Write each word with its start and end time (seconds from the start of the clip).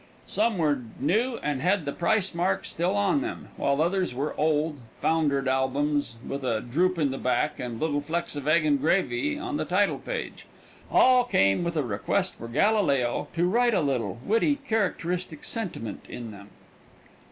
Some 0.25 0.57
were 0.57 0.81
new 0.99 1.37
and 1.43 1.61
had 1.61 1.85
the 1.85 1.91
price 1.91 2.33
mark 2.33 2.65
still 2.65 2.95
on 2.97 3.21
them, 3.21 3.49
while 3.55 3.79
others 3.83 4.15
were 4.15 4.33
old, 4.35 4.79
foundered 4.99 5.47
albums, 5.47 6.15
with 6.27 6.43
a 6.43 6.59
droop 6.59 6.97
in 6.97 7.11
the 7.11 7.19
back 7.19 7.59
and 7.59 7.79
little 7.79 8.01
flecks 8.01 8.35
of 8.35 8.47
egg 8.47 8.65
and 8.65 8.81
gravy 8.81 9.37
on 9.37 9.57
the 9.57 9.63
title 9.63 9.99
page. 9.99 10.47
All 10.89 11.23
came 11.23 11.63
with 11.63 11.77
a 11.77 11.83
request 11.83 12.39
for 12.39 12.47
Galileo 12.47 13.27
"to 13.35 13.45
write 13.47 13.75
a 13.75 13.81
little, 13.81 14.17
witty, 14.25 14.55
characteristic 14.67 15.43
sentiment 15.43 16.07
in 16.09 16.31
them." 16.31 16.49